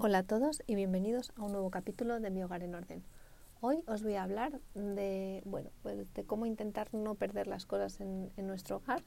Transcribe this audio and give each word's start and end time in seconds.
Hola 0.00 0.18
a 0.18 0.22
todos 0.22 0.62
y 0.68 0.76
bienvenidos 0.76 1.32
a 1.34 1.42
un 1.42 1.50
nuevo 1.50 1.72
capítulo 1.72 2.20
de 2.20 2.30
Mi 2.30 2.44
Hogar 2.44 2.62
en 2.62 2.76
Orden. 2.76 3.02
Hoy 3.60 3.82
os 3.88 4.04
voy 4.04 4.14
a 4.14 4.22
hablar 4.22 4.60
de, 4.76 5.42
bueno, 5.44 5.70
pues 5.82 6.14
de 6.14 6.22
cómo 6.22 6.46
intentar 6.46 6.94
no 6.94 7.16
perder 7.16 7.48
las 7.48 7.66
cosas 7.66 8.00
en, 8.00 8.30
en 8.36 8.46
nuestro 8.46 8.76
hogar 8.76 9.02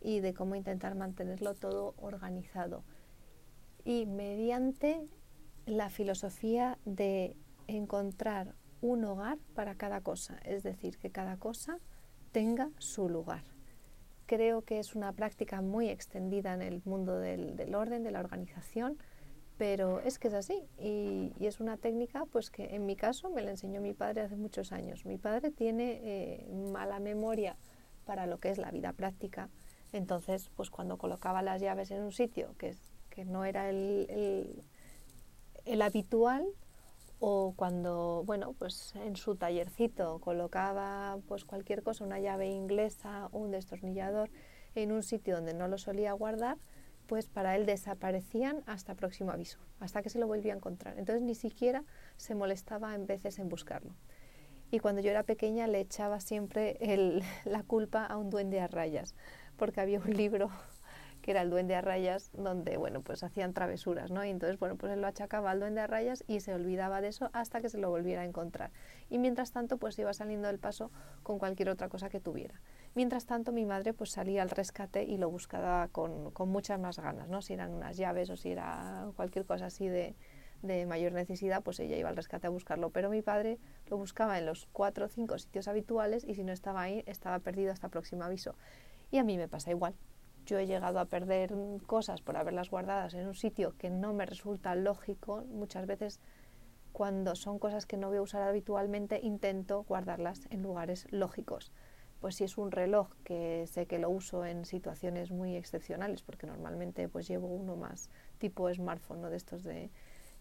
y 0.00 0.20
de 0.20 0.32
cómo 0.32 0.54
intentar 0.54 0.94
mantenerlo 0.94 1.52
todo 1.52 1.92
organizado. 1.98 2.84
Y 3.84 4.06
mediante 4.06 5.06
la 5.66 5.90
filosofía 5.90 6.78
de 6.86 7.36
encontrar 7.66 8.54
un 8.80 9.04
hogar 9.04 9.36
para 9.54 9.74
cada 9.74 10.00
cosa, 10.00 10.38
es 10.46 10.62
decir, 10.62 10.96
que 10.96 11.10
cada 11.10 11.36
cosa 11.36 11.80
tenga 12.32 12.70
su 12.78 13.10
lugar. 13.10 13.44
Creo 14.24 14.62
que 14.62 14.78
es 14.78 14.94
una 14.94 15.12
práctica 15.12 15.60
muy 15.60 15.90
extendida 15.90 16.54
en 16.54 16.62
el 16.62 16.80
mundo 16.86 17.18
del, 17.18 17.74
orden, 17.74 18.04
de 18.04 18.10
la 18.10 18.20
organización, 18.20 18.96
pero 19.60 20.00
es 20.00 20.18
que 20.18 20.28
es 20.28 20.32
así 20.32 20.66
y, 20.78 21.34
es 21.38 21.60
una 21.60 21.76
técnica 21.76 22.24
pues 22.32 22.48
que 22.48 22.74
en 22.74 22.86
mi 22.86 22.96
caso 22.96 23.28
me 23.28 23.42
la 23.42 23.50
enseñó 23.50 23.82
mi 23.82 23.92
padre 23.92 24.22
hace 24.22 24.36
muchos 24.36 24.72
años. 24.72 25.04
Mi 25.04 25.18
padre 25.18 25.50
tiene 25.50 26.00
eh, 26.02 26.48
mala 26.72 26.98
memoria 26.98 27.58
para 28.06 28.24
lo 28.24 28.38
que 28.40 28.48
es 28.48 28.56
la 28.56 28.70
vida 28.70 28.94
práctica, 28.94 29.50
entonces 29.92 30.50
pues 30.56 30.70
cuando 30.70 30.96
colocaba 30.96 31.42
las 31.42 31.60
llaves 31.60 31.90
en 31.90 32.00
un 32.00 32.10
sitio 32.10 32.54
que, 32.56 32.74
que 33.10 33.26
no 33.26 33.44
era 33.44 33.68
el, 33.68 34.64
el 35.66 35.82
habitual, 35.82 36.46
o 37.18 37.52
cuando, 37.54 38.22
bueno, 38.24 38.54
pues 38.58 38.94
en 38.94 39.14
su 39.16 39.36
tallercito 39.36 40.20
colocaba 40.20 41.18
pues 41.28 41.44
cualquier 41.44 41.82
cosa, 41.82 42.02
una 42.02 42.18
llave 42.18 42.48
inglesa 42.48 43.28
un 43.32 43.50
destornillador 43.50 44.30
en 44.74 44.90
un 44.90 45.02
sitio 45.02 45.34
donde 45.36 45.52
no 45.52 45.68
lo 45.68 45.76
solía 45.76 46.14
guardar, 46.14 46.56
pues 47.10 47.26
para 47.26 47.56
él 47.56 47.66
desaparecían 47.66 48.62
hasta 48.66 48.94
próximo 48.94 49.32
aviso, 49.32 49.58
hasta 49.80 50.00
que 50.00 50.10
se 50.10 50.20
lo 50.20 50.28
volvía 50.28 50.52
a 50.52 50.56
encontrar. 50.56 50.96
Entonces 50.96 51.22
ni 51.22 51.34
siquiera 51.34 51.82
se 52.16 52.36
molestaba 52.36 52.94
en 52.94 53.08
veces 53.08 53.40
en 53.40 53.48
buscarlo. 53.48 53.96
Y 54.70 54.78
cuando 54.78 55.00
yo 55.02 55.10
era 55.10 55.24
pequeña 55.24 55.66
le 55.66 55.80
echaba 55.80 56.20
siempre 56.20 56.78
la 57.44 57.64
culpa 57.64 58.06
a 58.06 58.16
un 58.16 58.30
duende 58.30 58.60
a 58.60 58.68
rayas, 58.68 59.16
porque 59.56 59.80
había 59.80 59.98
un 59.98 60.14
libro 60.14 60.50
que 61.20 61.32
era 61.32 61.42
el 61.42 61.50
duende 61.50 61.74
a 61.74 61.80
rayas, 61.80 62.30
donde, 62.32 62.76
bueno, 62.76 63.00
pues 63.00 63.24
hacían 63.24 63.54
travesuras, 63.54 64.12
¿no? 64.12 64.24
Y 64.24 64.30
entonces, 64.30 64.60
bueno, 64.60 64.76
pues 64.76 64.92
él 64.92 65.00
lo 65.00 65.08
achacaba 65.08 65.50
al 65.50 65.58
duende 65.58 65.80
a 65.80 65.88
rayas 65.88 66.22
y 66.28 66.38
se 66.38 66.54
olvidaba 66.54 67.00
de 67.00 67.08
eso 67.08 67.28
hasta 67.32 67.60
que 67.60 67.68
se 67.68 67.78
lo 67.78 67.90
volviera 67.90 68.22
a 68.22 68.24
encontrar. 68.24 68.70
Y 69.08 69.18
mientras 69.18 69.50
tanto, 69.50 69.78
pues 69.78 69.98
iba 69.98 70.12
saliendo 70.12 70.46
del 70.46 70.60
paso 70.60 70.92
con 71.24 71.40
cualquier 71.40 71.70
otra 71.70 71.88
cosa 71.88 72.08
que 72.08 72.20
tuviera. 72.20 72.60
Mientras 72.94 73.26
tanto, 73.26 73.52
mi 73.52 73.66
madre 73.66 73.92
pues 73.92 74.10
salía 74.10 74.42
al 74.42 74.50
rescate 74.50 75.04
y 75.04 75.16
lo 75.16 75.30
buscaba 75.30 75.88
con, 75.88 76.30
con 76.32 76.48
muchas 76.48 76.80
más 76.80 76.98
ganas, 76.98 77.28
¿no? 77.28 77.40
Si 77.40 77.52
eran 77.52 77.72
unas 77.72 77.96
llaves 77.96 78.30
o 78.30 78.36
si 78.36 78.50
era 78.50 79.08
cualquier 79.16 79.46
cosa 79.46 79.66
así 79.66 79.88
de, 79.88 80.16
de 80.62 80.86
mayor 80.86 81.12
necesidad, 81.12 81.62
pues 81.62 81.78
ella 81.80 81.96
iba 81.96 82.08
al 82.08 82.16
rescate 82.16 82.48
a 82.48 82.50
buscarlo. 82.50 82.90
Pero 82.90 83.08
mi 83.10 83.22
padre 83.22 83.58
lo 83.86 83.96
buscaba 83.96 84.38
en 84.38 84.46
los 84.46 84.66
cuatro 84.72 85.06
o 85.06 85.08
cinco 85.08 85.38
sitios 85.38 85.68
habituales 85.68 86.24
y 86.24 86.34
si 86.34 86.42
no 86.42 86.52
estaba 86.52 86.82
ahí, 86.82 87.04
estaba 87.06 87.38
perdido 87.38 87.72
hasta 87.72 87.88
próximo 87.88 88.24
aviso. 88.24 88.56
Y 89.10 89.18
a 89.18 89.24
mí 89.24 89.36
me 89.38 89.48
pasa 89.48 89.70
igual 89.70 89.94
yo 90.46 90.58
he 90.58 90.66
llegado 90.66 90.98
a 90.98 91.04
perder 91.04 91.54
cosas 91.86 92.22
por 92.22 92.36
haberlas 92.36 92.70
guardadas 92.70 93.14
en 93.14 93.26
un 93.26 93.34
sitio 93.34 93.74
que 93.78 93.90
no 93.90 94.12
me 94.12 94.26
resulta 94.26 94.74
lógico. 94.74 95.44
Muchas 95.48 95.86
veces 95.86 96.20
cuando 96.92 97.36
son 97.36 97.58
cosas 97.58 97.86
que 97.86 97.96
no 97.96 98.08
voy 98.08 98.18
a 98.18 98.22
usar 98.22 98.42
habitualmente 98.42 99.20
intento 99.22 99.84
guardarlas 99.84 100.46
en 100.50 100.62
lugares 100.62 101.06
lógicos. 101.10 101.72
Pues 102.20 102.36
si 102.36 102.44
es 102.44 102.58
un 102.58 102.70
reloj 102.70 103.08
que 103.24 103.66
sé 103.66 103.86
que 103.86 103.98
lo 103.98 104.10
uso 104.10 104.44
en 104.44 104.64
situaciones 104.64 105.30
muy 105.30 105.56
excepcionales, 105.56 106.22
porque 106.22 106.46
normalmente 106.46 107.08
pues 107.08 107.26
llevo 107.26 107.48
uno 107.48 107.76
más 107.76 108.10
tipo 108.38 108.72
smartphone, 108.72 109.22
¿no? 109.22 109.30
de 109.30 109.36
estos 109.36 109.64
de 109.64 109.90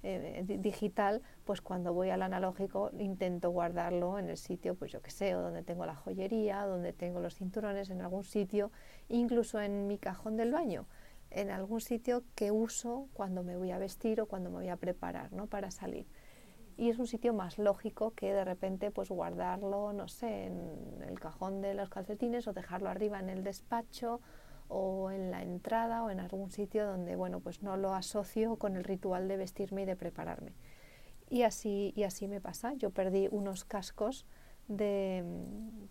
eh, 0.01 0.43
digital, 0.59 1.21
pues 1.43 1.59
cuando 1.59 1.93
voy 1.93 2.09
al 2.09 2.21
analógico 2.21 2.89
intento 2.97 3.49
guardarlo 3.49 4.17
en 4.17 4.29
el 4.29 4.37
sitio, 4.37 4.75
pues 4.75 4.93
yo 4.93 5.01
que 5.01 5.11
sé, 5.11 5.35
o 5.35 5.41
donde 5.41 5.61
tengo 5.61 5.85
la 5.85 5.95
joyería, 5.95 6.65
donde 6.65 6.93
tengo 6.93 7.19
los 7.19 7.35
cinturones, 7.35 7.89
en 7.89 7.99
algún 7.99 8.23
sitio, 8.23 8.71
incluso 9.09 9.59
en 9.59 9.87
mi 9.87 9.97
cajón 9.97 10.37
del 10.37 10.51
baño, 10.51 10.85
en 11.31 11.51
algún 11.51 11.81
sitio 11.81 12.23
que 12.35 12.49
uso 12.51 13.07
cuando 13.13 13.43
me 13.43 13.57
voy 13.57 13.71
a 13.71 13.77
vestir 13.77 14.21
o 14.21 14.25
cuando 14.25 14.49
me 14.49 14.57
voy 14.57 14.69
a 14.69 14.77
preparar, 14.77 15.33
¿no? 15.33 15.47
Para 15.47 15.69
salir. 15.69 16.07
Y 16.79 16.89
es 16.89 16.97
un 16.97 17.07
sitio 17.07 17.33
más 17.33 17.57
lógico 17.57 18.11
que 18.11 18.31
de 18.31 18.45
repente 18.45 18.89
pues 18.89 19.09
guardarlo, 19.09 19.91
no 19.91 20.07
sé, 20.07 20.45
en 20.45 21.03
el 21.05 21.19
cajón 21.19 21.59
de 21.59 21.73
los 21.73 21.89
calcetines 21.89 22.47
o 22.47 22.53
dejarlo 22.53 22.87
arriba 22.87 23.19
en 23.19 23.27
el 23.27 23.43
despacho 23.43 24.21
o 24.69 25.11
en 25.11 25.29
la 25.29 25.43
entrada 25.43 26.03
o 26.03 26.09
en 26.09 26.21
algún 26.21 26.51
sitio 26.51 26.87
donde 26.87 27.17
bueno 27.17 27.41
pues 27.41 27.63
no 27.63 27.75
lo 27.75 27.93
asocio 27.93 28.55
con 28.55 28.77
el 28.77 28.85
ritual 28.85 29.27
de 29.27 29.35
vestirme 29.35 29.81
y 29.81 29.85
de 29.85 29.97
prepararme. 29.97 30.53
Y 31.29 31.41
así 31.41 31.91
y 31.97 32.03
así 32.03 32.29
me 32.29 32.39
pasa. 32.39 32.71
Yo 32.75 32.91
perdí 32.91 33.27
unos 33.29 33.65
cascos 33.65 34.25
de 34.69 35.25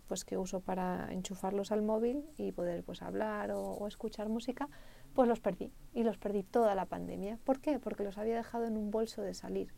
pues 0.06 0.24
que 0.24 0.38
uso 0.38 0.60
para 0.60 1.12
enchufarlos 1.12 1.70
al 1.70 1.82
móvil 1.82 2.24
y 2.38 2.52
poder 2.52 2.82
pues 2.82 3.02
hablar 3.02 3.50
o, 3.50 3.60
o 3.60 3.88
escuchar 3.88 4.30
música 4.30 4.70
pues 5.12 5.28
los 5.28 5.40
perdí. 5.40 5.70
Y 5.92 6.02
los 6.02 6.16
perdí 6.16 6.44
toda 6.44 6.74
la 6.74 6.86
pandemia. 6.86 7.38
¿por 7.44 7.60
qué? 7.60 7.78
porque 7.78 8.04
los 8.04 8.16
había 8.16 8.36
dejado 8.36 8.64
en 8.64 8.78
un 8.78 8.90
bolso 8.90 9.20
de 9.20 9.34
salir 9.34 9.74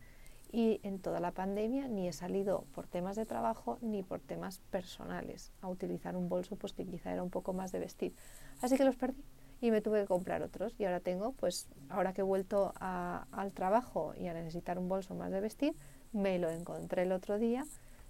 y 0.51 0.81
en 0.83 0.99
toda 0.99 1.19
la 1.19 1.31
pandemia 1.31 1.87
ni 1.87 2.07
he 2.07 2.13
salido 2.13 2.65
por 2.75 2.87
temas 2.87 3.15
de 3.15 3.25
trabajo 3.25 3.77
ni 3.81 4.03
por 4.03 4.19
temas 4.19 4.59
personales 4.69 5.51
a 5.61 5.69
utilizar 5.69 6.15
un 6.15 6.27
bolso 6.27 6.55
pues 6.55 6.73
que 6.73 6.85
quizá 6.85 7.13
era 7.13 7.23
un 7.23 7.29
poco 7.29 7.53
más 7.53 7.71
de 7.71 7.79
vestir. 7.79 8.13
Así 8.61 8.75
que 8.75 8.83
los 8.83 8.95
perdí 8.95 9.23
y 9.61 9.71
me 9.71 9.81
tuve 9.81 10.01
que 10.01 10.07
comprar 10.07 10.41
otros. 10.41 10.75
Y 10.77 10.85
ahora 10.85 10.99
tengo 10.99 11.31
pues 11.33 11.67
ahora 11.89 12.13
que 12.13 12.21
he 12.21 12.23
vuelto 12.23 12.73
al 12.79 13.51
trabajo 13.53 14.13
y 14.17 14.27
a 14.27 14.33
necesitar 14.33 14.77
un 14.77 14.89
bolso 14.89 15.15
más 15.15 15.31
de 15.31 15.39
vestir 15.39 15.73
me 16.11 16.39
lo 16.39 16.49
encontré 16.49 17.03
el 17.03 17.13
otro 17.13 17.39
día 17.39 17.65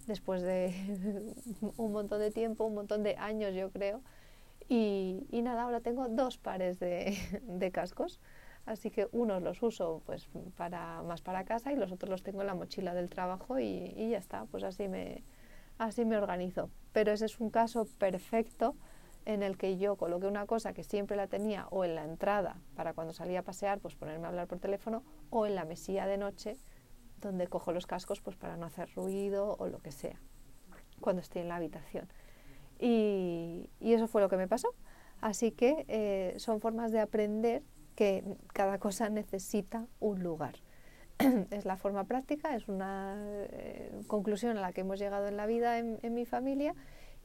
después 0.07 0.41
de 0.41 0.73
un 1.77 1.91
montón 1.91 2.19
de 2.19 2.31
tiempo 2.31 2.65
un 2.65 2.73
montón 2.73 3.03
de 3.03 3.15
años 3.17 3.53
yo 3.53 3.69
creo. 3.69 4.01
Y, 4.69 5.27
nada 5.43 5.63
ahora 5.63 5.81
tengo 5.81 6.07
dos 6.07 6.37
pares 6.37 6.79
de, 6.79 7.17
de 7.43 7.71
cascos 7.71 8.19
así 8.65 8.91
que 8.91 9.07
unos 9.11 9.41
los 9.41 9.61
uso 9.63 10.01
pues 10.05 10.29
para 10.55 11.01
más 11.03 11.21
para 11.21 11.43
casa 11.43 11.71
y 11.71 11.75
los 11.75 11.91
otros 11.91 12.09
los 12.09 12.23
tengo 12.23 12.41
en 12.41 12.47
la 12.47 12.55
mochila 12.55 12.93
del 12.93 13.09
trabajo 13.09 13.59
y, 13.59 13.93
y, 13.95 14.09
ya 14.09 14.17
está 14.17 14.45
pues 14.45 14.63
así 14.63 14.87
me 14.87 15.23
así 15.77 16.05
me 16.05 16.17
organizo. 16.17 16.69
Pero 16.91 17.11
ese 17.11 17.25
es 17.25 17.39
un 17.39 17.49
caso 17.49 17.85
perfecto 17.97 18.75
en 19.25 19.43
el 19.43 19.57
que 19.57 19.77
yo 19.77 19.95
coloqué 19.95 20.27
una 20.27 20.45
cosa 20.45 20.73
que 20.73 20.83
siempre 20.83 21.15
la 21.15 21.27
tenía 21.27 21.67
o 21.69 21.85
en 21.85 21.95
la 21.95 22.03
entrada 22.03 22.57
para 22.75 22.93
cuando 22.93 23.13
salía 23.13 23.39
a 23.39 23.43
pasear 23.43 23.79
pues 23.79 23.95
ponerme 23.95 24.25
a 24.25 24.29
hablar 24.29 24.47
por 24.47 24.59
teléfono 24.59 25.03
o 25.29 25.45
en 25.45 25.55
la 25.55 25.65
mesilla 25.65 26.05
de 26.07 26.17
noche 26.17 26.57
donde 27.19 27.47
cojo 27.47 27.71
los 27.71 27.85
cascos 27.85 28.21
pues 28.21 28.35
para 28.35 28.57
no 28.57 28.65
hacer 28.65 28.89
ruido 28.95 29.55
o 29.59 29.67
lo 29.67 29.79
que 29.79 29.91
sea 29.91 30.19
cuando 30.99 31.21
estoy 31.21 31.41
en 31.41 31.49
la 31.49 31.55
habitación. 31.55 32.07
Y, 32.79 33.69
y 33.79 33.93
eso 33.93 34.07
fue 34.07 34.21
lo 34.21 34.29
que 34.29 34.37
me 34.37 34.47
pasó. 34.47 34.73
Así 35.19 35.51
que 35.51 35.85
eh, 35.87 36.33
son 36.37 36.61
formas 36.61 36.91
de 36.91 36.99
aprender 36.99 37.63
que 38.01 38.23
cada 38.51 38.79
cosa 38.79 39.09
necesita 39.09 39.85
un 39.99 40.23
lugar. 40.23 40.55
es 41.51 41.65
la 41.65 41.77
forma 41.77 42.05
práctica, 42.05 42.55
es 42.55 42.67
una 42.67 43.15
eh, 43.51 43.91
conclusión 44.07 44.57
a 44.57 44.61
la 44.61 44.73
que 44.73 44.81
hemos 44.81 44.97
llegado 44.97 45.27
en 45.27 45.37
la 45.37 45.45
vida 45.45 45.77
en, 45.77 45.99
mi 46.15 46.25
familia 46.25 46.73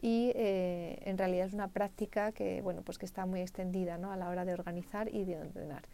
y 0.02 0.32
eh, 0.34 0.98
en 1.06 1.16
realidad 1.16 1.46
es 1.46 1.54
una 1.54 1.68
práctica 1.68 2.32
que, 2.32 2.60
bueno, 2.60 2.82
pues 2.82 2.98
que 2.98 3.06
está 3.06 3.24
muy 3.24 3.40
extendida 3.40 3.96
¿no? 3.96 4.12
a 4.12 4.18
la 4.18 4.28
hora 4.28 4.44
de 4.44 4.52
organizar 4.52 5.08
y 5.08 5.24
de 5.24 5.38
ordenar. 5.38 5.84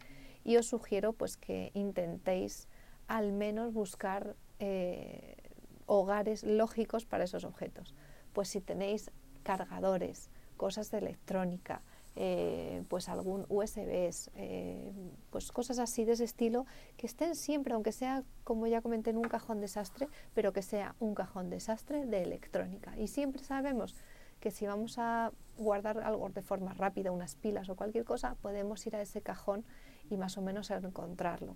Y 0.43 0.57
os 0.57 0.67
sugiero 0.67 1.13
pues, 1.13 1.37
que 1.37 1.71
intentéis 1.75 2.67
al 3.07 3.31
menos 3.31 3.71
buscar 3.71 4.35
eh, 4.59 5.37
hogares 5.85 6.43
lógicos 6.43 7.05
para 7.05 7.23
esos 7.23 7.45
objetos. 7.45 7.95
Pues 8.33 8.49
si 8.49 8.59
tenéis 8.59 9.11
cargadores, 9.43 10.29
cosas 10.57 10.91
de 10.91 10.97
electrónica, 10.97 11.81
eh, 12.15 12.83
pues 12.89 13.09
algún 13.09 13.45
USBs, 13.49 14.29
eh, 14.35 14.91
pues 15.31 15.51
cosas 15.51 15.79
así 15.79 16.05
de 16.05 16.13
ese 16.13 16.25
estilo, 16.25 16.65
que 16.95 17.07
estén 17.07 17.35
siempre, 17.35 17.73
aunque 17.73 17.91
sea, 17.91 18.23
como 18.43 18.67
ya 18.67 18.81
comenté, 18.81 19.09
en 19.09 19.17
un 19.17 19.23
cajón 19.23 19.59
desastre, 19.61 20.07
pero 20.33 20.53
que 20.53 20.61
sea 20.61 20.95
un 20.99 21.15
cajón 21.15 21.49
desastre 21.49 22.05
de 22.05 22.21
electrónica. 22.21 22.97
Y 22.97 23.07
siempre 23.07 23.43
sabemos 23.43 23.95
que 24.39 24.51
si 24.51 24.67
vamos 24.67 24.99
a 24.99 25.31
guardar 25.57 25.99
algo 25.99 26.29
de 26.29 26.41
forma 26.41 26.73
rápida, 26.73 27.11
unas 27.11 27.35
pilas 27.35 27.69
o 27.69 27.75
cualquier 27.75 28.03
cosa, 28.03 28.35
podemos 28.41 28.85
ir 28.85 28.95
a 28.95 29.01
ese 29.01 29.21
cajón 29.21 29.65
y 30.09 30.17
más 30.17 30.37
o 30.37 30.41
menos 30.41 30.69
encontrarlo. 30.69 31.55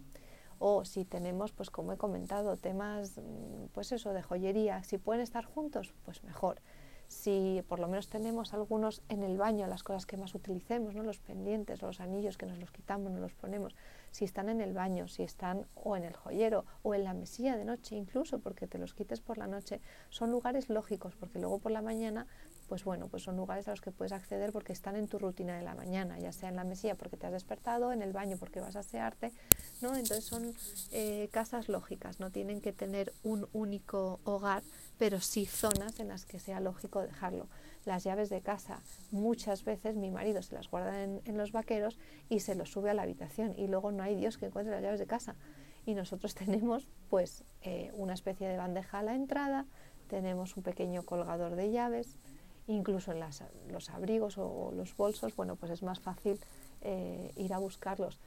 O 0.59 0.85
si 0.85 1.05
tenemos, 1.05 1.51
pues 1.51 1.69
como 1.69 1.93
he 1.93 1.97
comentado, 1.97 2.57
temas, 2.57 3.17
mm, 3.17 3.67
pues 3.73 3.91
eso, 3.91 4.13
de 4.13 4.23
joyería, 4.23 4.83
si 4.83 4.97
pueden 4.97 5.21
estar 5.21 5.45
juntos, 5.45 5.93
pues 6.03 6.23
mejor 6.23 6.61
si 7.07 7.63
por 7.67 7.79
lo 7.79 7.87
menos 7.87 8.09
tenemos 8.09 8.53
algunos 8.53 9.01
en 9.09 9.23
el 9.23 9.37
baño, 9.37 9.67
las 9.67 9.83
cosas 9.83 10.05
que 10.05 10.17
más 10.17 10.35
utilicemos, 10.35 10.95
¿no? 10.95 11.03
los 11.03 11.19
pendientes, 11.19 11.81
los 11.81 11.99
anillos 11.99 12.37
que 12.37 12.45
nos 12.45 12.57
los 12.57 12.71
quitamos, 12.71 13.11
nos 13.11 13.21
los 13.21 13.33
ponemos, 13.33 13.75
si 14.11 14.25
están 14.25 14.49
en 14.49 14.61
el 14.61 14.73
baño, 14.73 15.07
si 15.07 15.23
están 15.23 15.65
o 15.75 15.95
en 15.95 16.03
el 16.03 16.15
joyero 16.15 16.65
o 16.83 16.95
en 16.95 17.03
la 17.03 17.13
mesilla 17.13 17.55
de 17.55 17.65
noche 17.65 17.95
incluso, 17.95 18.39
porque 18.39 18.67
te 18.67 18.77
los 18.77 18.93
quites 18.93 19.21
por 19.21 19.37
la 19.37 19.47
noche, 19.47 19.81
son 20.09 20.31
lugares 20.31 20.69
lógicos, 20.69 21.15
porque 21.15 21.39
luego 21.39 21.59
por 21.59 21.71
la 21.71 21.81
mañana 21.81 22.27
pues 22.67 22.83
bueno, 22.83 23.07
pues 23.07 23.23
son 23.23 23.37
lugares 23.37 23.67
a 23.67 23.71
los 23.71 23.81
que 23.81 23.91
puedes 23.91 24.11
acceder 24.11 24.51
porque 24.51 24.73
están 24.73 24.95
en 24.95 25.07
tu 25.07 25.17
rutina 25.17 25.57
de 25.57 25.63
la 25.63 25.73
mañana, 25.73 26.19
ya 26.19 26.31
sea 26.31 26.49
en 26.49 26.57
la 26.57 26.63
mesilla 26.63 26.95
porque 26.95 27.17
te 27.17 27.25
has 27.25 27.31
despertado, 27.31 27.93
en 27.93 28.01
el 28.01 28.11
baño 28.11 28.37
porque 28.37 28.59
vas 28.59 28.75
a 28.75 28.79
asearte, 28.79 29.31
¿no? 29.81 29.95
Entonces 29.95 30.25
son 30.25 30.53
eh, 30.91 31.29
casas 31.31 31.69
lógicas, 31.69 32.19
no 32.19 32.29
tienen 32.29 32.61
que 32.61 32.73
tener 32.73 33.13
un 33.23 33.47
único 33.53 34.19
hogar, 34.25 34.63
pero 34.97 35.21
sí 35.21 35.45
zonas 35.45 35.99
en 35.99 36.09
las 36.09 36.25
que 36.25 36.39
sea 36.39 36.59
lógico 36.59 37.01
dejarlo. 37.01 37.47
Las 37.87 38.03
llaves 38.03 38.29
de 38.29 38.41
casa, 38.41 38.81
muchas 39.11 39.63
veces 39.63 39.95
mi 39.95 40.11
marido 40.11 40.41
se 40.41 40.53
las 40.53 40.69
guarda 40.69 41.05
en, 41.05 41.37
los 41.37 41.53
vaqueros 41.53 41.97
y 42.27 42.41
se 42.41 42.53
los 42.53 42.69
sube 42.69 42.89
a 42.89 42.93
la 42.93 43.03
habitación 43.03 43.53
y 43.57 43.67
luego 43.67 43.93
no 43.93 44.03
hay 44.03 44.13
Dios 44.13 44.37
que 44.37 44.47
encuentre 44.47 44.73
las 44.73 44.83
llaves 44.83 44.99
de 44.99 45.07
casa. 45.07 45.37
Y 45.85 45.93
nosotros 45.93 46.35
tenemos 46.35 46.89
pues 47.09 47.45
eh, 47.61 47.91
una 47.93 48.13
especie 48.13 48.49
de 48.49 48.57
bandeja 48.57 48.99
a 48.99 49.03
la 49.03 49.15
entrada, 49.15 49.67
tenemos 50.09 50.57
un 50.57 50.63
pequeño 50.63 51.03
colgador 51.03 51.55
de 51.55 51.71
llaves, 51.71 52.17
incluso 52.67 53.13
en 53.13 53.21
los 53.71 53.89
abrigos 53.89 54.37
o, 54.37 54.73
los 54.75 54.93
bolsos, 54.97 55.33
bueno, 55.37 55.55
pues 55.55 55.71
es 55.71 55.81
más 55.81 56.01
fácil 56.01 56.41
eh, 56.81 57.31
ir 57.37 57.53
a 57.53 57.57
buscarlos. 57.57 58.19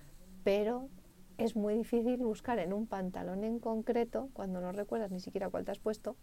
Pero 0.43 0.89
es 1.37 1.55
muy 1.55 1.75
difícil 1.75 2.17
buscar 2.17 2.61
en 2.61 2.73
un 2.73 2.87
pantalón 2.87 3.45
en 3.45 3.59
concreto, 3.59 4.31
cuando 4.33 4.63
no 4.63 4.73
recuerdas 4.73 5.11
ni 5.11 5.21
siquiera 5.21 5.51
cuál 5.51 5.67
te 5.67 5.73
has 5.73 5.79
puesto, 5.81 6.17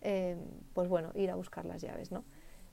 eh, 0.00 0.38
pues 0.72 0.88
bueno, 0.88 1.12
ir 1.14 1.30
a 1.30 1.34
buscar 1.34 1.66
las 1.66 1.82
llaves, 1.82 2.10
¿no? 2.10 2.24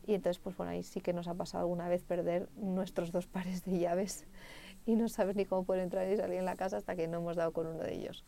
Y 0.09 0.15
entonces, 0.15 0.39
pues 0.39 0.57
bueno, 0.57 0.71
ahí 0.71 0.81
sí 0.81 1.01
que 1.01 1.13
nos 1.13 1.27
ha 1.27 1.35
pasado 1.35 1.61
alguna 1.61 1.87
vez 1.87 2.01
perder 2.01 2.49
nuestros 2.55 3.11
dos 3.11 3.27
pares 3.27 3.63
de 3.63 3.77
llaves 3.77 4.25
y 4.87 4.95
no 4.95 5.07
saber 5.07 5.35
ni 5.35 5.45
cómo 5.45 5.65
poder 5.65 5.83
entrar 5.83 6.11
y 6.11 6.17
salir 6.17 6.39
en 6.39 6.45
la 6.45 6.55
casa 6.55 6.77
hasta 6.77 6.95
que 6.95 7.07
no 7.07 7.19
hemos 7.19 7.35
dado 7.35 7.53
con 7.53 7.67
uno 7.67 7.83
de 7.83 7.93
ellos. 7.93 8.25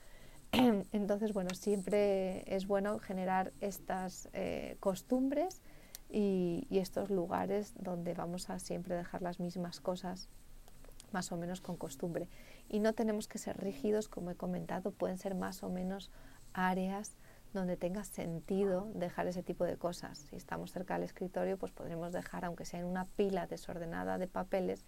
Entonces, 0.51 1.33
bueno, 1.33 1.50
siempre 1.56 2.44
es 2.45 2.68
bueno 2.68 3.00
generar 3.00 3.51
estas 3.62 4.30
eh, 4.33 4.78
costumbres 4.80 5.63
y, 6.07 6.68
estos 6.69 7.10
lugares 7.10 7.74
donde 7.80 8.13
vamos 8.13 8.51
a 8.51 8.60
siempre 8.60 8.95
dejar 8.95 9.24
las 9.24 9.39
mismas 9.39 9.80
cosas 9.80 10.30
más 11.12 11.31
o 11.31 11.36
menos 11.36 11.62
con 11.62 11.77
costumbre. 11.77 12.30
Y 12.69 12.80
no 12.80 12.94
tenemos 12.94 13.27
que 13.27 13.39
ser 13.39 13.57
rígidos, 13.57 14.07
como 14.07 14.30
he 14.30 14.36
comentado, 14.36 14.92
pueden 14.92 15.18
ser 15.18 15.34
más 15.34 15.63
o 15.63 15.69
menos 15.69 16.12
áreas 16.54 17.16
donde 17.53 17.77
tenga 17.77 18.03
sentido 18.03 18.89
dejar 18.94 19.27
ese 19.27 19.44
tipo 19.44 19.65
de 19.65 19.77
cosas. 19.77 20.19
Si 20.30 20.36
estamos 20.36 20.71
cerca 20.71 20.95
del 20.95 21.03
escritorio, 21.03 21.57
pues 21.57 21.71
podremos 21.71 22.13
dejar, 22.13 22.45
aunque 22.45 22.65
sea 22.65 22.80
en 22.80 22.86
una 22.86 23.06
pila 23.06 23.48
desordenada 23.48 24.18
de 24.18 24.27
papeles, 24.27 24.86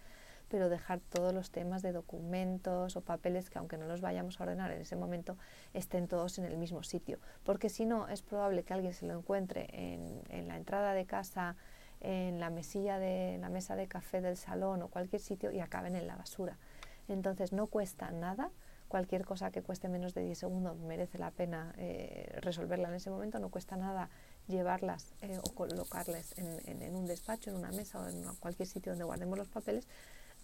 pero 0.48 0.68
dejar 0.68 1.00
todos 1.00 1.32
los 1.34 1.50
temas 1.50 1.82
de 1.82 1.92
documentos 1.92 2.96
o 2.96 3.00
papeles 3.00 3.50
que 3.50 3.58
aunque 3.58 3.78
no 3.78 3.86
los 3.86 4.00
vayamos 4.00 4.40
a 4.40 4.44
ordenar 4.44 4.70
en 4.72 4.82
ese 4.82 4.96
momento, 4.96 5.36
estén 5.72 6.06
todos 6.06 6.38
en 6.38 6.44
el 6.44 6.56
mismo 6.56 6.82
sitio. 6.82 7.18
Porque 7.44 7.68
si 7.68 7.86
no, 7.86 8.08
es 8.08 8.22
probable 8.22 8.62
que 8.62 8.74
alguien 8.74 8.92
se 8.92 9.06
lo 9.06 9.18
encuentre 9.18 9.68
en, 9.72 10.22
en 10.28 10.48
la 10.48 10.56
entrada 10.56 10.92
de 10.92 11.06
casa, 11.06 11.56
en 12.00 12.38
la 12.40 12.50
mesilla 12.50 12.98
de 12.98 13.38
la 13.40 13.48
mesa 13.48 13.76
de 13.76 13.88
café 13.88 14.20
del 14.20 14.36
salón 14.36 14.82
o 14.82 14.88
cualquier 14.88 15.20
sitio 15.20 15.50
y 15.50 15.60
acaben 15.60 15.96
en 15.96 16.06
la 16.06 16.16
basura. 16.16 16.58
Entonces 17.08 17.52
no 17.52 17.66
cuesta 17.66 18.10
nada, 18.10 18.50
cualquier 18.94 19.24
cosa 19.24 19.50
que 19.50 19.60
cueste 19.60 19.88
menos 19.88 20.14
de 20.14 20.22
10 20.22 20.38
segundos 20.38 20.78
merece 20.78 21.18
la 21.18 21.32
pena 21.32 21.74
eh, 21.78 22.38
resolverla 22.42 22.86
en 22.90 22.94
ese 22.94 23.10
momento, 23.10 23.40
no 23.40 23.48
cuesta 23.48 23.76
nada 23.76 24.08
llevarlas 24.46 25.14
eh, 25.20 25.36
o 25.42 25.52
colocarlas 25.52 26.32
en, 26.38 26.94
un 26.94 27.04
despacho, 27.04 27.50
en 27.50 27.56
una 27.56 27.72
mesa 27.72 27.98
o 27.98 28.08
en 28.08 28.22
cualquier 28.38 28.68
sitio 28.68 28.92
donde 28.92 29.04
guardemos 29.04 29.36
los 29.36 29.48
papeles 29.48 29.88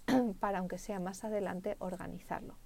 para, 0.41 0.58
aunque 0.58 0.79
sea 0.79 0.99
más 0.99 1.23
adelante, 1.23 1.76
organizarlo. 1.79 2.56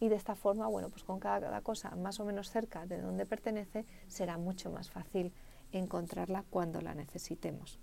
Y 0.00 0.08
de 0.08 0.16
esta 0.16 0.34
forma, 0.34 0.66
bueno, 0.66 0.88
pues 0.88 1.04
con 1.04 1.20
cada, 1.20 1.60
cosa 1.60 1.94
más 1.94 2.18
o 2.18 2.24
menos 2.24 2.50
cerca 2.50 2.84
de 2.84 3.00
donde 3.00 3.24
pertenece, 3.24 3.86
será 4.08 4.38
mucho 4.38 4.72
más 4.72 4.90
fácil 4.90 5.32
encontrarla 5.70 6.44
cuando 6.50 6.80
la 6.80 6.96
necesitemos. 6.96 7.78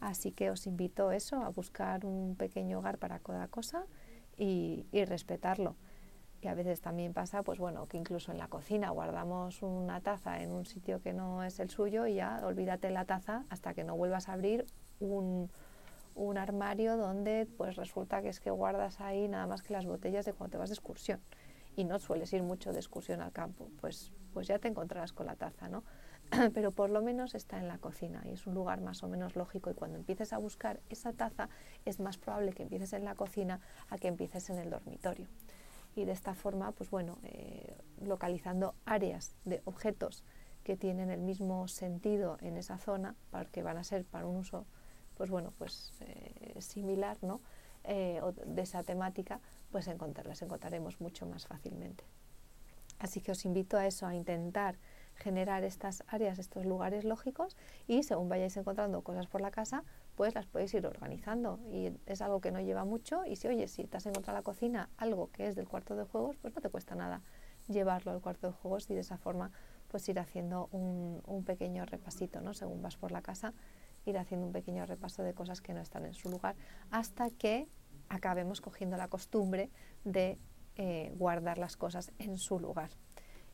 Así 0.00 0.32
que 0.32 0.50
os 0.50 0.66
invito 0.66 1.12
eso, 1.12 1.36
a 1.42 1.48
buscar 1.48 2.04
un 2.04 2.36
pequeño 2.36 2.80
hogar 2.80 2.98
para 2.98 3.20
cada 3.20 3.48
cosa 3.48 3.86
y 4.36 4.84
respetarlo. 5.06 5.76
Y 6.40 6.48
a 6.48 6.54
veces 6.54 6.80
también 6.80 7.12
pasa, 7.12 7.42
pues 7.42 7.58
bueno, 7.58 7.86
que 7.86 7.96
incluso 7.96 8.30
en 8.30 8.38
la 8.38 8.48
cocina 8.48 8.90
guardamos 8.90 9.62
una 9.62 10.00
taza 10.00 10.40
en 10.40 10.52
un 10.52 10.66
sitio 10.66 11.00
que 11.02 11.12
no 11.12 11.42
es 11.42 11.58
el 11.58 11.68
suyo 11.68 12.06
y 12.06 12.14
ya 12.14 12.40
olvídate 12.44 12.90
la 12.90 13.04
taza 13.04 13.44
hasta 13.50 13.74
que 13.74 13.82
no 13.82 13.96
vuelvas 13.96 14.28
a 14.28 14.34
abrir 14.34 14.64
un, 15.00 15.50
un 16.14 16.38
armario 16.38 16.96
donde 16.96 17.48
pues 17.56 17.76
resulta 17.76 18.22
que 18.22 18.28
es 18.28 18.40
que 18.40 18.50
guardas 18.50 19.00
ahí 19.00 19.28
nada 19.28 19.46
más 19.46 19.62
que 19.62 19.72
las 19.72 19.86
botellas 19.86 20.24
de 20.24 20.32
cuando 20.32 20.52
te 20.52 20.58
vas 20.58 20.68
de 20.68 20.74
excursión 20.74 21.20
y 21.76 21.84
no 21.84 21.98
sueles 22.00 22.32
ir 22.32 22.42
mucho 22.42 22.72
de 22.72 22.80
excursión 22.80 23.20
al 23.20 23.30
campo, 23.30 23.70
pues, 23.80 24.12
pues 24.32 24.48
ya 24.48 24.58
te 24.58 24.66
encontrarás 24.66 25.12
con 25.12 25.26
la 25.26 25.36
taza, 25.36 25.68
¿no? 25.68 25.84
Pero 26.52 26.72
por 26.72 26.90
lo 26.90 27.02
menos 27.02 27.36
está 27.36 27.58
en 27.58 27.68
la 27.68 27.78
cocina 27.78 28.20
y 28.24 28.30
es 28.30 28.48
un 28.48 28.54
lugar 28.54 28.80
más 28.80 29.04
o 29.04 29.08
menos 29.08 29.36
lógico 29.36 29.70
y 29.70 29.74
cuando 29.74 29.96
empieces 29.96 30.32
a 30.32 30.38
buscar 30.38 30.80
esa 30.88 31.12
taza 31.12 31.48
es 31.84 32.00
más 32.00 32.18
probable 32.18 32.52
que 32.52 32.64
empieces 32.64 32.92
en 32.94 33.04
la 33.04 33.14
cocina 33.14 33.60
a 33.90 33.96
que 33.96 34.08
empieces 34.08 34.50
en 34.50 34.58
el 34.58 34.70
dormitorio. 34.70 35.28
Y 35.94 36.04
de 36.04 36.12
esta 36.12 36.34
forma, 36.34 36.72
pues 36.72 36.90
bueno, 36.90 37.18
eh, 37.24 37.76
localizando 38.00 38.74
áreas 38.84 39.34
de 39.44 39.62
objetos 39.64 40.24
que 40.62 40.76
tienen 40.76 41.10
el 41.10 41.20
mismo 41.20 41.66
sentido 41.66 42.36
en 42.40 42.56
esa 42.56 42.78
zona, 42.78 43.16
que 43.52 43.62
van 43.62 43.78
a 43.78 43.84
ser 43.84 44.04
para 44.04 44.26
un 44.26 44.36
uso 44.36 44.66
pues 45.18 45.30
bueno, 45.30 45.52
pues 45.58 45.92
eh, 46.00 46.54
similar, 46.60 47.18
¿no? 47.22 47.40
Eh, 47.84 48.20
o 48.22 48.32
de 48.32 48.62
esa 48.62 48.82
temática, 48.84 49.40
pues 49.70 49.88
encontrarlas 49.88 50.40
encontraremos 50.42 51.00
mucho 51.00 51.26
más 51.26 51.46
fácilmente. 51.46 52.04
Así 53.00 53.20
que 53.20 53.32
os 53.32 53.44
invito 53.44 53.76
a 53.76 53.86
eso, 53.86 54.06
a 54.06 54.14
intentar 54.14 54.76
generar 55.16 55.64
estas 55.64 56.04
áreas, 56.06 56.38
estos 56.38 56.64
lugares 56.64 57.04
lógicos 57.04 57.56
y 57.88 58.04
según 58.04 58.28
vayáis 58.28 58.56
encontrando 58.56 59.02
cosas 59.02 59.26
por 59.26 59.40
la 59.40 59.50
casa, 59.50 59.84
pues 60.18 60.34
las 60.34 60.46
podéis 60.46 60.74
ir 60.74 60.84
organizando 60.84 61.60
y 61.70 61.92
es 62.06 62.22
algo 62.22 62.40
que 62.40 62.50
no 62.50 62.60
lleva 62.60 62.84
mucho 62.84 63.24
y 63.24 63.36
si 63.36 63.46
oye, 63.46 63.68
si 63.68 63.84
te 63.84 63.98
has 63.98 64.04
encontrado 64.04 64.36
en 64.36 64.40
la 64.40 64.42
cocina 64.42 64.90
algo 64.96 65.30
que 65.30 65.46
es 65.46 65.54
del 65.54 65.68
cuarto 65.68 65.94
de 65.94 66.02
juegos, 66.02 66.36
pues 66.38 66.52
no 66.56 66.60
te 66.60 66.68
cuesta 66.70 66.96
nada 66.96 67.22
llevarlo 67.68 68.10
al 68.10 68.20
cuarto 68.20 68.48
de 68.48 68.52
juegos 68.52 68.90
y 68.90 68.94
de 68.94 69.00
esa 69.02 69.16
forma 69.16 69.52
pues 69.86 70.08
ir 70.08 70.18
haciendo 70.18 70.68
un, 70.72 71.22
un 71.24 71.44
pequeño 71.44 71.84
repasito, 71.86 72.40
¿no? 72.40 72.52
Según 72.52 72.82
vas 72.82 72.96
por 72.96 73.12
la 73.12 73.22
casa 73.22 73.54
ir 74.06 74.18
haciendo 74.18 74.44
un 74.44 74.52
pequeño 74.52 74.86
repaso 74.86 75.22
de 75.22 75.34
cosas 75.34 75.60
que 75.60 75.72
no 75.72 75.80
están 75.80 76.04
en 76.04 76.14
su 76.14 76.28
lugar 76.28 76.56
hasta 76.90 77.30
que 77.30 77.68
acabemos 78.08 78.60
cogiendo 78.60 78.96
la 78.96 79.06
costumbre 79.06 79.70
de 80.02 80.36
eh, 80.74 81.12
guardar 81.14 81.58
las 81.58 81.76
cosas 81.76 82.10
en 82.18 82.38
su 82.38 82.58
lugar. 82.58 82.90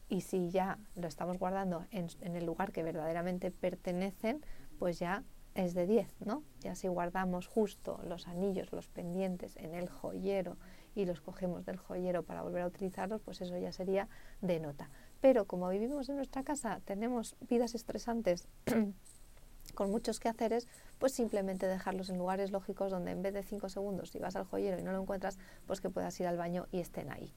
Y 0.09 0.23
si 0.23 0.51
ya 0.51 0.79
lo 0.95 1.09
estamos 1.09 1.39
guardando 1.39 1.85
en, 1.91 2.09
el 2.23 2.47
lugar 2.47 2.73
que 2.73 2.83
verdaderamente 2.83 3.51
pertenecen, 3.51 4.41
pues 4.79 4.99
ya 4.99 5.25
es 5.55 5.75
de 5.75 5.87
10, 5.87 6.09
¿no? 6.25 6.43
Ya 6.61 6.75
si 6.75 6.89
guardamos 6.89 7.47
justo 7.47 8.01
los 8.07 8.27
anillos, 8.27 8.73
los 8.73 8.89
pendientes 8.89 9.57
en 9.57 9.75
el 9.75 9.89
joyero 9.89 10.57
y 10.95 11.05
los 11.05 11.21
cogemos 11.21 11.65
del 11.65 11.77
joyero 11.77 12.23
para 12.23 12.43
volver 12.43 12.63
a 12.63 12.67
utilizarlos, 12.67 13.21
pues 13.23 13.41
eso 13.41 13.57
ya 13.57 13.73
sería 13.73 14.09
de 14.41 14.59
nota. 14.61 14.91
Pero 15.21 15.47
como 15.47 15.69
vivimos 15.69 16.09
en 16.09 16.17
nuestra 16.17 16.43
casa, 16.43 16.81
tenemos 16.85 17.37
vidas 17.49 17.75
estresantes 17.75 18.49
con 19.75 19.91
muchos 19.91 20.21
quehaceres, 20.21 20.69
pues 20.99 21.13
simplemente 21.13 21.67
dejarlos 21.67 22.11
en 22.11 22.19
lugares 22.19 22.51
lógicos 22.51 22.91
donde 22.91 23.13
en 23.13 23.23
vez 23.23 23.33
de 23.33 23.43
cinco 23.43 23.69
segundos, 23.69 24.11
si 24.11 24.19
vas 24.19 24.37
al 24.37 24.45
joyero 24.45 24.79
y 24.79 24.83
no 24.83 24.93
lo 24.93 25.01
encuentras, 25.01 25.39
pues 25.67 25.81
que 25.81 25.91
puedas 25.91 26.19
ir 26.21 26.27
al 26.27 26.37
baño 26.37 26.67
y 26.73 26.81
estén 26.81 27.11
ahí. 27.11 27.33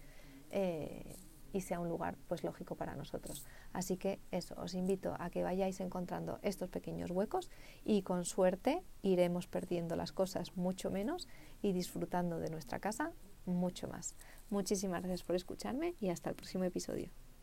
Eh, 0.50 1.16
y 1.58 1.62
sea 1.62 1.80
un 1.80 1.90
lugar 1.90 2.18
pues 2.28 2.44
lógico 2.44 2.76
para 2.76 2.96
nosotros. 2.96 3.44
Así 3.74 3.98
que 3.98 4.20
eso, 4.30 4.54
os 4.62 4.76
invito 4.76 5.16
a 5.18 5.32
que 5.32 5.42
vayáis 5.42 5.80
encontrando 5.80 6.38
estos 6.44 6.70
pequeños 6.70 7.10
huecos 7.10 7.50
y 7.84 8.04
con 8.04 8.26
suerte 8.26 8.84
iremos 9.02 9.48
perdiendo 9.48 9.96
las 9.96 10.12
cosas 10.12 10.56
mucho 10.56 10.92
menos 10.92 11.28
y 11.64 11.72
disfrutando 11.74 12.38
de 12.38 12.52
nuestra 12.52 12.78
casa 12.78 13.12
mucho 13.46 13.88
más. 13.88 14.16
Muchísimas 14.52 15.02
gracias 15.02 15.24
por 15.24 15.36
escucharme 15.36 15.96
y 16.00 16.10
hasta 16.10 16.30
el 16.30 16.36
próximo 16.36 16.64
episodio. 16.64 17.10